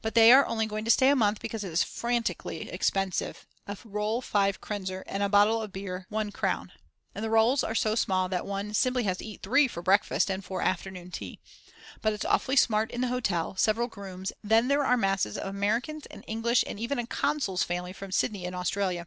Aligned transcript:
But 0.00 0.14
they 0.14 0.32
are 0.32 0.46
only 0.46 0.64
going 0.64 0.86
to 0.86 0.90
stay 0.90 1.10
a 1.10 1.14
month 1.14 1.40
because 1.40 1.62
it 1.62 1.70
is 1.70 1.82
frantically 1.82 2.70
expensive, 2.70 3.46
a 3.66 3.76
roll 3.84 4.22
5 4.22 4.62
krenzer 4.62 5.02
and 5.06 5.22
a 5.22 5.28
bottle 5.28 5.60
of 5.60 5.74
beer 5.74 6.06
1 6.08 6.32
crown. 6.32 6.72
And 7.14 7.22
the 7.22 7.28
rolls 7.28 7.62
are 7.62 7.74
so 7.74 7.94
small 7.94 8.30
that 8.30 8.46
one 8.46 8.72
simply 8.72 9.02
has 9.02 9.18
to 9.18 9.26
eat 9.26 9.42
3 9.42 9.68
for 9.68 9.82
breakfast 9.82 10.30
and 10.30 10.42
for 10.42 10.62
afternoon 10.62 11.10
tea. 11.10 11.38
But 12.00 12.14
it's 12.14 12.24
awfully 12.24 12.56
smart 12.56 12.90
in 12.90 13.02
the 13.02 13.08
hotel, 13.08 13.56
several 13.58 13.88
grooms; 13.88 14.32
then 14.42 14.68
there 14.68 14.86
are 14.86 14.96
masses 14.96 15.36
of 15.36 15.48
Americans 15.48 16.06
and 16.06 16.24
English 16.26 16.64
and 16.66 16.80
even 16.80 16.98
a 16.98 17.06
consul's 17.06 17.62
family 17.62 17.92
from 17.92 18.10
Sydney 18.10 18.46
in 18.46 18.54
Australia. 18.54 19.06